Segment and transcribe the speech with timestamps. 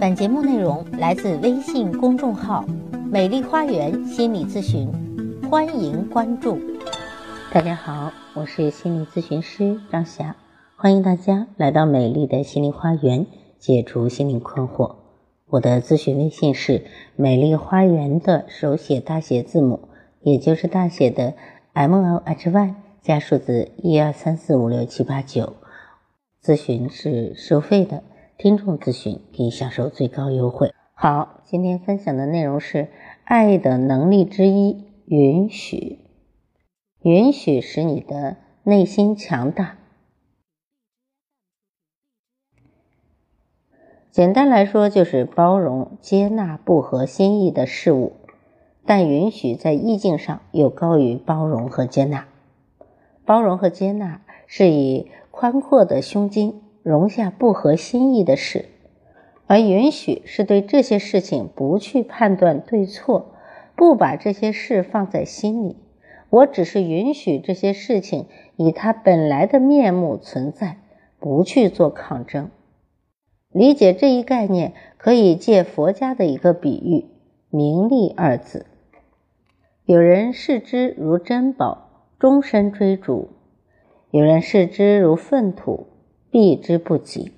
[0.00, 2.64] 本节目内容来自微信公众号
[3.10, 4.90] “美丽花园心理咨询”，
[5.48, 6.58] 欢迎关注。
[7.52, 10.36] 大家好，我是心理咨询师张霞，
[10.76, 13.26] 欢迎大家来到美丽的心灵花园，
[13.58, 14.96] 解除心灵困惑。
[15.46, 19.88] 我的咨询微信是“美丽花园”的手写大写字母，
[20.22, 21.34] 也就是大写的
[21.72, 25.54] M L H Y 加数字一二三四五六七八九。
[26.42, 28.02] 咨询是收费的。
[28.36, 30.74] 听众咨询可以享受最高优惠。
[30.92, 32.88] 好，今天分享的内容是
[33.24, 36.00] 爱的能力之一——允许。
[37.02, 39.78] 允许使你的内心强大。
[44.10, 48.14] 简单来说，就是包容、接纳不合心意的事物。
[48.86, 52.26] 但允许在意境上又高于包容和接纳。
[53.24, 56.60] 包容和接纳是以宽阔的胸襟。
[56.84, 58.66] 容下不合心意的事，
[59.46, 63.32] 而允许是对这些事情不去判断对错，
[63.74, 65.78] 不把这些事放在心里。
[66.28, 70.76] 我只是允许这些事情以它本来的面目存在，
[71.18, 72.50] 不去做抗争。
[73.50, 77.06] 理解这一概念，可以借佛家的一个比喻
[77.48, 78.66] “名利”二字。
[79.86, 83.30] 有人视之如珍宝，终身追逐；
[84.10, 85.86] 有人视之如粪土。
[86.34, 87.30] 避之不及，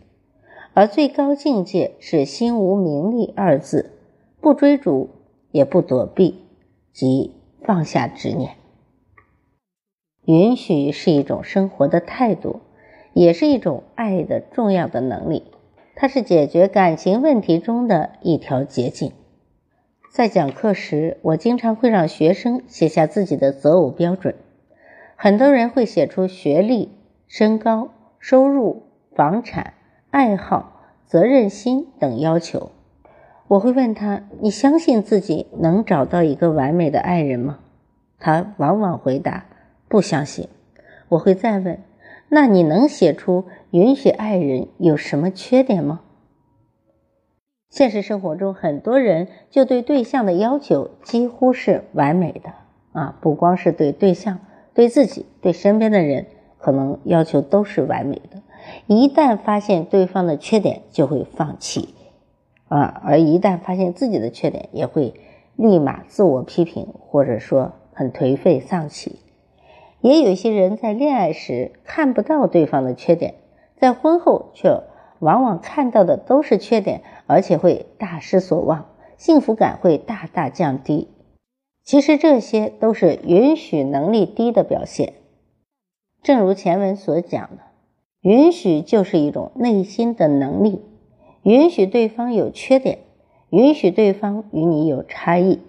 [0.72, 3.90] 而最高境界是心无名利二字，
[4.40, 5.10] 不追逐
[5.50, 6.46] 也不躲避，
[6.94, 8.52] 即放下执念。
[10.24, 12.60] 允许是一种生活的态度，
[13.12, 15.42] 也是一种爱的重要的能力。
[15.94, 19.12] 它是解决感情问题中的一条捷径。
[20.10, 24.34] 在讲课时，我经常会让学生写下自己的择偶标准。
[25.16, 26.92] 很多人会写出学历、
[27.28, 28.84] 身高、收入。
[29.16, 29.72] 房产、
[30.10, 32.70] 爱好、责任心等要求，
[33.48, 37.60] 我会问他：“你相信自己能找到一个完美的爱人吗？”
[38.20, 39.46] 他往往回答
[39.88, 40.50] ：“不相信。”
[41.08, 41.78] 我会再问
[42.28, 46.02] ：“那你能写出允许爱人有什么缺点吗？”
[47.70, 52.52] 现实生活中，很多人就对对象的要求几乎是完美的
[52.92, 54.40] 啊，不光是对对象，
[54.74, 56.26] 对自己、对身边的人，
[56.58, 58.42] 可能要求都是完美的。
[58.86, 61.94] 一旦发现对方的缺点，就会放弃，
[62.68, 65.14] 啊，而一旦发现自己的缺点，也会
[65.56, 69.20] 立马自我批评，或者说很颓废丧气。
[70.00, 73.34] 也有一些人在恋爱时看不到对方的缺点，
[73.76, 74.82] 在婚后却
[75.18, 81.08] 往往看到的都是缺点，而且会大失所望，幸福感会大大降低。
[81.82, 85.14] 其实这些都是允许能力低的表现。
[86.22, 87.62] 正如前文所讲的。
[88.26, 90.82] 允许就是一种内心的能力，
[91.44, 92.98] 允许对方有缺点，
[93.50, 95.60] 允许对方与你有差异，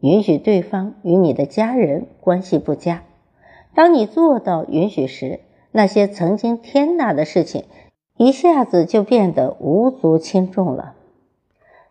[0.00, 3.02] 允许对方与你的家人关系不佳。
[3.74, 5.40] 当你做到允许时，
[5.70, 7.64] 那些曾经天大的事情，
[8.18, 10.94] 一下子就变得无足轻重了。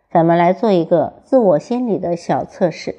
[0.08, 2.94] 咱们来做一个自我心理的小测试：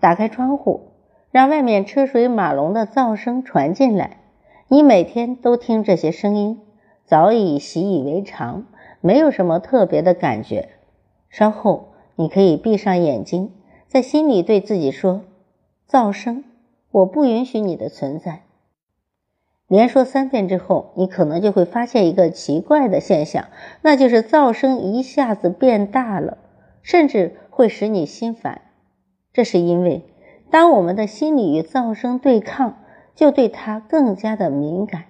[0.00, 0.88] 打开窗户，
[1.30, 4.24] 让外面车水马龙的噪声传进来。
[4.68, 6.60] 你每天都听这些声音，
[7.04, 8.66] 早已习以为常，
[9.00, 10.70] 没有什么特别的感觉。
[11.30, 13.52] 稍后，你可以闭上眼睛，
[13.86, 15.22] 在心里对自己说
[15.88, 16.42] ：“噪声，
[16.90, 18.42] 我不允许你的存在。”
[19.68, 23.46] 连说三遍之后，你可能就会发现一个奇怪的现象，
[23.82, 26.38] 那就是噪声一下子变大了，
[26.82, 28.62] 甚至会使你心烦。
[29.32, 30.02] 这是因为，
[30.50, 32.78] 当我们的心理与噪声对抗。
[33.16, 35.06] 就对它更加的敏感。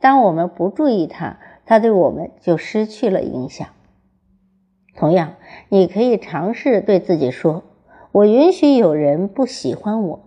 [0.00, 3.68] 当我们不注意它，它对我们就失去了影响。
[4.96, 5.34] 同样，
[5.68, 7.62] 你可以尝试对自己说
[8.10, 10.20] ：“我允许有人不喜欢我。”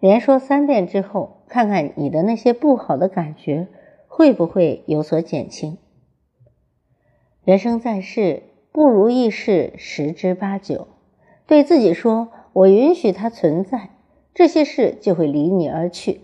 [0.00, 3.68] 连说三遍之后，看看你的那些不好的感觉
[4.08, 5.78] 会不会有所减轻。
[7.44, 8.42] 人生在世，
[8.72, 10.88] 不如意事十之八九。
[11.46, 13.90] 对自己说：“我允许它存在，
[14.34, 16.22] 这些事就会离你而去。”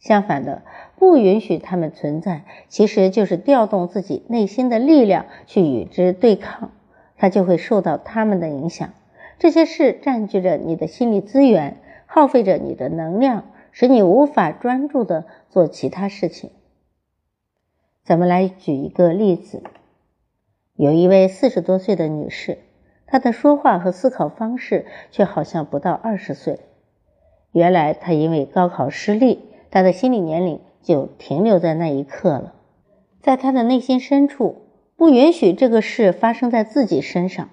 [0.00, 0.62] 相反的，
[0.96, 6.70] 不允许他们存在，其实就是调动自己内心的力量去与之对抗，
[7.18, 8.94] 它就会受到他们的影响。
[9.38, 11.76] 这些事占据着你的心理资源，
[12.06, 16.50] 耗费着你的能量，使你无法专注的做其他事情。
[18.02, 19.62] 咱们来举一个例子，
[20.76, 22.56] 有一位四十多岁的女士，
[23.06, 26.58] 她的说话和思考方式却好像不到二十岁。
[27.52, 29.49] 原来她因为高考失利。
[29.70, 32.54] 他的心理年龄就停留在那一刻了，
[33.20, 34.62] 在他的内心深处，
[34.96, 37.48] 不允许这个事发生在自己身上。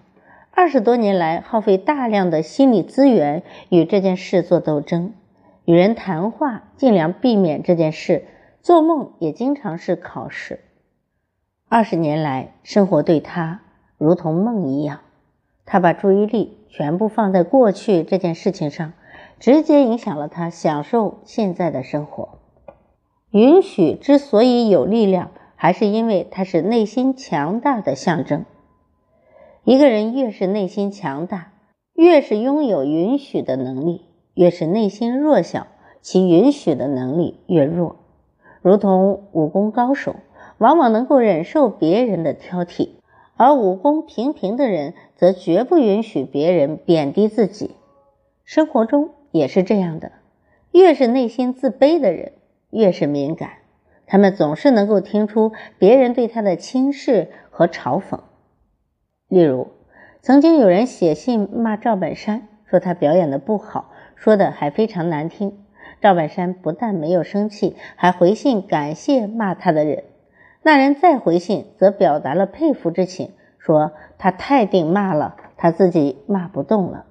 [0.52, 5.14] 二十多年来，耗费大量的心理资源与这件事做斗争，
[5.66, 8.26] 与人谈话，尽量避免这件事。
[8.64, 10.60] 做梦也经常是考试。
[11.70, 13.62] 二十年来，生活对他
[13.98, 15.02] 如同梦一样，
[15.66, 18.94] 他把注意力全部放在过去这件事情上，
[19.40, 22.40] 直接影响了他享受现在的生活。
[23.32, 28.46] 允许之所以有力量，还是因为它是内心强大的象征。
[29.64, 31.52] 一个人越是内心强大，
[31.94, 35.68] 越是拥有允许的能力；越是内心弱小，
[36.02, 37.98] 其允许的能力越弱。
[38.62, 40.16] 如同武功高手，
[40.58, 42.92] 往往能够忍受别人的挑剔，
[43.36, 47.72] 而武功平平的人则绝不允许别人贬低自己。
[48.46, 50.12] 生活中也是这样的，
[50.72, 52.34] 越是内心自卑的人，
[52.70, 53.50] 越是敏感，
[54.06, 58.20] 他们总是能够听出别人对他的轻视和嘲讽。
[59.28, 59.68] 例如，
[60.22, 65.60] 曾经有人写信骂赵本山，说他表演的不好，说的还非常难听。
[66.00, 70.04] 赵本山不但没有生气，还回信感谢骂他的人。
[70.62, 77.06] 那人再回信，则表达了佩服之情，说他太顶骂了，他自己骂不动了。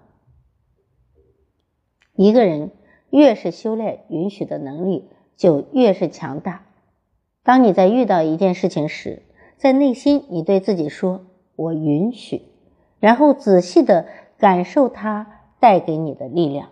[2.17, 2.73] 一个人
[3.11, 6.63] 越是修炼允许的能力，就越是强大。
[7.45, 9.23] 当你在遇到一件事情时，
[9.57, 12.43] 在内心你对自己说：“我允许”，
[12.99, 14.07] 然后仔细的
[14.39, 16.71] 感受它带给你的力量。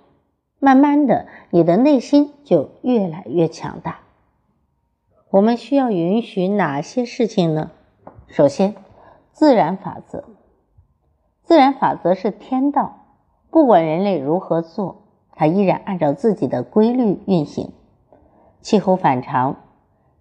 [0.58, 4.00] 慢慢的，你的内心就越来越强大。
[5.30, 7.70] 我们需要允许哪些事情呢？
[8.28, 8.74] 首先，
[9.32, 10.24] 自然法则。
[11.42, 13.06] 自然法则是天道，
[13.50, 15.03] 不管人类如何做，
[15.34, 17.72] 它依然按照自己的规律运行。
[18.60, 19.56] 气候反常，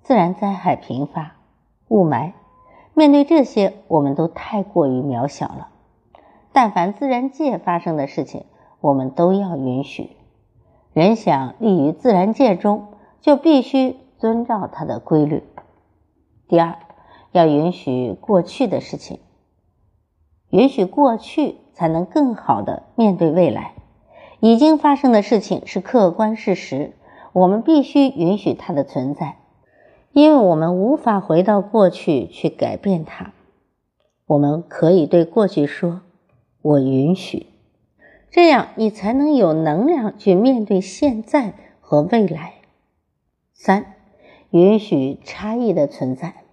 [0.01, 1.36] 自然灾害频发，
[1.88, 2.33] 雾霾，
[2.94, 5.69] 面对这些，我们都太过于渺小了。
[6.51, 8.45] 但凡自然界发生的事情，
[8.81, 10.12] 我们都要允许。
[10.94, 12.89] 人想立于自然界中，
[13.21, 15.44] 就必须遵照它的规律。
[16.48, 16.77] 第二，
[17.31, 19.19] 要允许过去的事情，
[20.50, 23.74] 允许过去，才能更好的面对未来。
[24.44, 26.92] 已经发生的事情是客观事实，
[27.31, 29.38] 我们必须允许它的存在，
[30.12, 33.31] 因为我们无法回到过去去改变它。
[34.25, 36.01] 我们可以对过去说
[36.62, 37.48] ：“我允许。”
[38.31, 42.56] 这样，你才能有能量去面对现在和未来。
[43.54, 43.94] 三，
[44.50, 46.44] 允许差异的存在。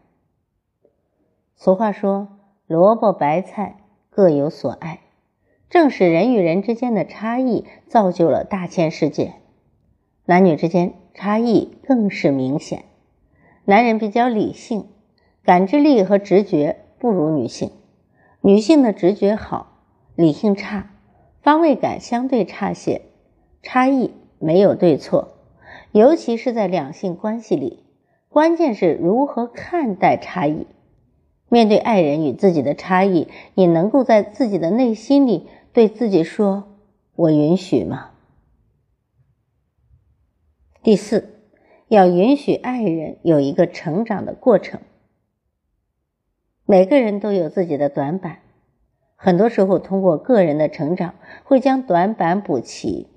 [1.57, 2.29] 俗话说
[2.69, 3.79] ：“萝卜白菜
[4.11, 5.01] 各有所爱。”
[5.71, 9.35] 正是人与人之间的差异，造就了大千世界。
[10.27, 12.85] 男女之间差异更是明显。
[13.65, 14.89] 男人比较理性，
[15.45, 17.69] 感知力和直觉不如女性；
[18.41, 19.79] 女性的直觉好，
[20.17, 20.91] 理性差。
[21.41, 23.03] 方位感相对差些，
[23.63, 25.37] 差异没有对错，
[25.93, 27.85] 尤其是在两性关系里，
[28.29, 30.67] 关键是如何看待差异。
[31.49, 36.77] 面对爱人与自己的差异，你能够在自己的内心里对自己说
[37.15, 38.11] ：“我允许吗？”
[40.83, 41.41] 第四，
[41.89, 44.81] 要允许爱人有一个成长的过程。
[46.65, 48.39] 每个人都有自己的短板。
[49.17, 53.09] 很多时候，通过个人的成长，会将短板补齐。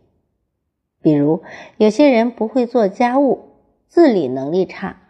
[1.01, 1.41] 比如，
[1.77, 3.49] 有些人不会做家务，
[3.87, 5.01] 自理能力差，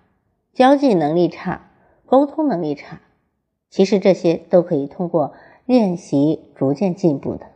[0.53, 1.71] 交际能力差，
[2.05, 3.01] 沟通能力差。
[3.69, 5.33] 其实这些都可以通过
[5.65, 7.47] 练习逐渐进步的。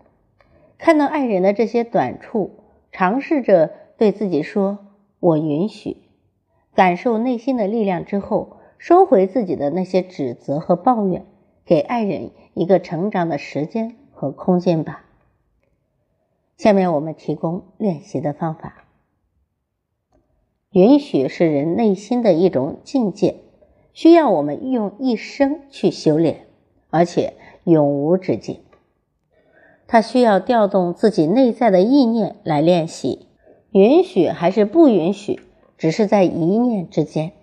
[0.78, 2.52] 看到爱人的这些短处，
[2.92, 4.80] 尝试着对自己说
[5.20, 5.98] ：“我允许。”
[6.76, 11.26] 感受内心的力量之后，收回自己的那些指责和抱怨。
[11.66, 15.04] 给爱人一个成长的时间和空间吧。
[16.56, 18.86] 下面我们提供练习的方法。
[20.72, 23.36] 允许是人内心的一种境界，
[23.92, 26.46] 需要我们用一生去修炼，
[26.90, 27.34] 而且
[27.68, 28.60] 永无止境。
[29.86, 33.28] 他需要调动自己内在的意念来练习。
[33.70, 35.40] 允许还是不允许，
[35.78, 37.34] 只是在一念之间。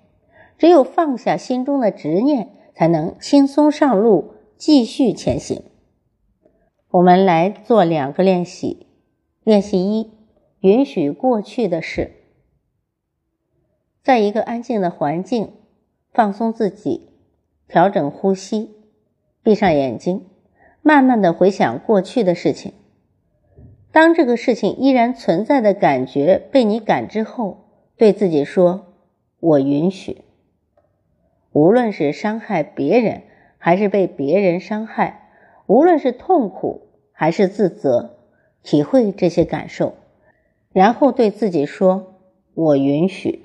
[0.58, 2.50] 只有放下心中的执念。
[2.76, 5.62] 才能轻松上路，继续前行。
[6.90, 8.88] 我们来做两个练习。
[9.44, 10.10] 练习一：
[10.58, 12.10] 允许过去的事。
[14.02, 15.52] 在一个安静的环境，
[16.12, 17.10] 放松自己，
[17.68, 18.73] 调整呼吸，
[19.44, 20.26] 闭上眼睛，
[20.82, 22.72] 慢慢的回想过去的事情。
[23.92, 28.94] 当这个事情依然存在的感觉被你感知后，对自己说
[29.38, 30.24] ：“我允许。”
[31.52, 33.22] 无论是伤害别人
[33.58, 35.28] 还是被别人伤害，
[35.66, 38.16] 无论是痛苦还是自责，
[38.62, 39.94] 体会这些感受，
[40.72, 42.14] 然后对自己说
[42.54, 43.44] ：“我允许。”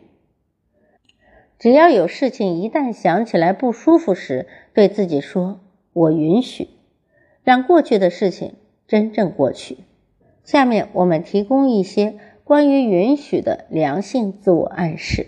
[1.59, 5.59] 只要有事情一旦想起来不舒服时，对自己说
[5.99, 6.69] ：“我允许。”
[7.43, 8.53] 让过去的事情
[8.87, 9.77] 真正过去。
[10.43, 15.27] 下面我们提供一些关于允许的良性自我暗示：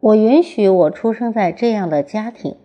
[0.00, 2.56] 我允许我出生在这样的家庭。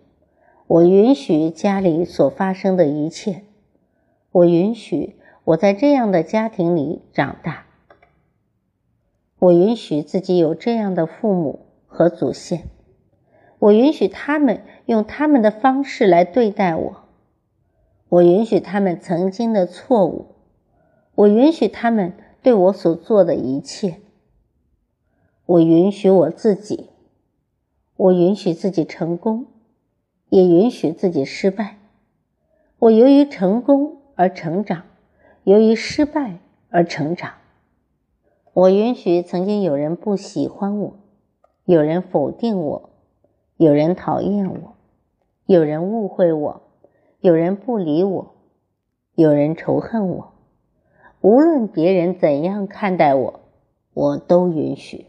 [0.68, 3.42] 我允许家里所发生的一切，
[4.32, 7.66] 我允许我在这样的家庭里长大，
[9.38, 12.64] 我允许自己有这样的父母和祖先，
[13.60, 17.02] 我允许他们用他们的方式来对待我，
[18.08, 20.26] 我允许他们曾经的错误，
[21.14, 24.00] 我允许他们对我所做的一切，
[25.44, 26.88] 我允许我自己，
[27.96, 29.46] 我允许自己成功。
[30.28, 31.78] 也允许自己失败。
[32.80, 34.82] 我由于成功而成长，
[35.44, 36.38] 由于失败
[36.68, 37.34] 而成长。
[38.52, 40.96] 我允许曾经有人不喜欢我，
[41.64, 42.90] 有人否定我，
[43.56, 44.75] 有人讨厌我，
[45.46, 46.62] 有人误会我，
[47.20, 48.34] 有人不理我，
[49.14, 50.32] 有人仇恨我。
[51.20, 53.40] 无论别人怎样看待我，
[53.94, 55.06] 我都允许。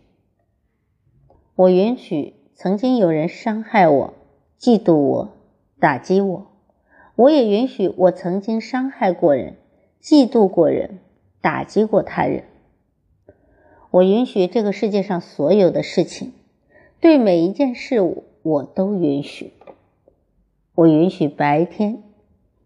[1.56, 4.14] 我允许曾经有人伤害我。
[4.60, 5.30] 嫉妒我，
[5.80, 6.48] 打击我，
[7.16, 9.56] 我也允许我曾经伤害过人，
[10.02, 11.00] 嫉妒过人，
[11.42, 12.44] 打击过他人。
[13.90, 16.34] 我允许这个世界上所有的事情，
[17.00, 19.54] 对每一件事物我都允许。
[20.78, 22.04] 我允许白天，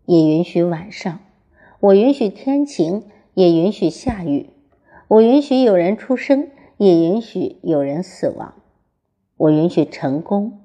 [0.06, 1.20] 也允许晚上；
[1.80, 4.48] 我允许天晴，也允许下雨；
[5.08, 8.56] 我允许有人出生，也允许有人死亡；
[9.38, 10.58] 我允许成功。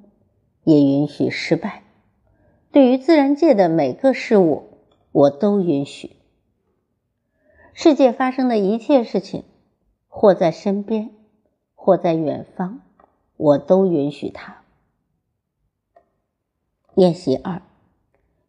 [0.64, 1.84] 也允许失败。
[2.72, 4.64] 对于自然界的每个事物，
[5.12, 6.16] 我都允许。
[7.72, 9.44] 世界发生的一切事情，
[10.08, 11.10] 或在身边，
[11.76, 12.80] 或在远方，
[13.36, 14.64] 我都允许它。
[16.96, 17.60] 练习二：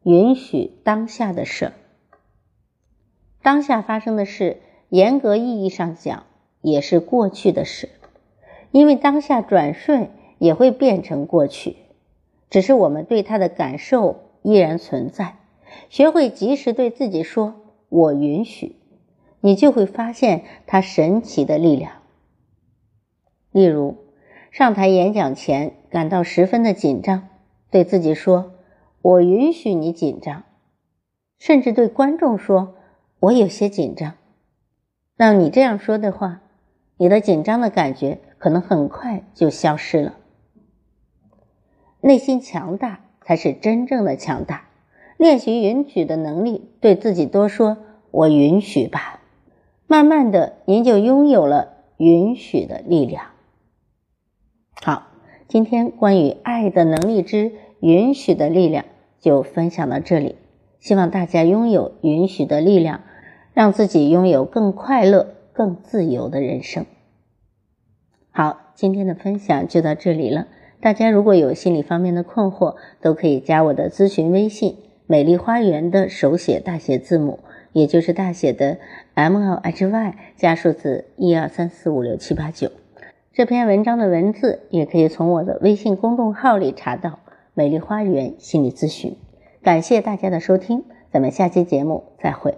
[0.03, 1.73] 允许当下的事。
[3.41, 6.23] 当下发生的事，严格意义上讲，
[6.61, 7.89] 也是过去的事，
[8.71, 11.75] 因为当下转瞬也会变成过去。
[12.49, 15.35] 只是我们对他的感受依然存在，
[15.89, 17.55] 学会及时对自己说
[17.89, 18.77] “我允许”，
[19.41, 21.91] 你就会发现它神奇的力量。
[23.51, 23.97] 例如，
[24.51, 27.27] 上台演讲前感到十分的紧张，
[27.69, 28.53] 对自己说
[29.01, 30.43] “我允许你紧张”，
[31.39, 32.75] 甚至对观众说
[33.19, 34.13] “我有些紧张”。
[35.15, 36.41] 让你这样说的话，
[36.97, 40.15] 你的紧张的感觉可能很快就消失了。
[42.01, 44.65] 内心强大才是真正的强大。
[45.17, 47.77] 练习允许的能力，对自己多说
[48.11, 49.19] “我允许吧”，
[49.87, 53.31] 慢慢的，您就拥有了允许的力量。
[54.79, 55.06] 好，
[55.47, 58.83] 今天关于爱的能力之允许的力量
[59.19, 60.35] 就分享到这里。
[60.79, 63.01] 希望大家拥有允许的力量，
[63.53, 66.85] 让自己拥有更快乐、更自由的人生。
[68.29, 70.47] 好，今天的分享就到这里了。
[70.81, 74.77] 大家如果有心理方面的困惑，都可以加我的咨询微信
[75.07, 77.39] “美丽花园”的手写大写字母，
[77.71, 78.77] 也就是大写的
[79.13, 82.69] M L H Y 加数字一二三四五六七八九。
[83.37, 87.19] 这篇文章的文字也可以从我的微信公众号里查到
[87.53, 89.15] “美丽花园心理咨询”。
[89.61, 92.57] 感谢大家的收听，咱们下期节目再会。